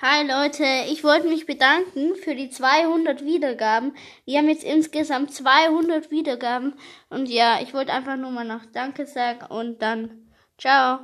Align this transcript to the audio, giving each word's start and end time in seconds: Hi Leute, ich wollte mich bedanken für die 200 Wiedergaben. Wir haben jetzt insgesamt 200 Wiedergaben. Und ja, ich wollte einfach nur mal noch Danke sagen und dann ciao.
Hi 0.00 0.24
Leute, 0.24 0.64
ich 0.88 1.02
wollte 1.02 1.26
mich 1.26 1.44
bedanken 1.44 2.14
für 2.14 2.36
die 2.36 2.50
200 2.50 3.24
Wiedergaben. 3.24 3.96
Wir 4.26 4.38
haben 4.38 4.48
jetzt 4.48 4.62
insgesamt 4.62 5.32
200 5.34 6.12
Wiedergaben. 6.12 6.74
Und 7.10 7.28
ja, 7.28 7.58
ich 7.60 7.74
wollte 7.74 7.92
einfach 7.92 8.16
nur 8.16 8.30
mal 8.30 8.44
noch 8.44 8.64
Danke 8.66 9.06
sagen 9.06 9.46
und 9.46 9.82
dann 9.82 10.28
ciao. 10.56 11.00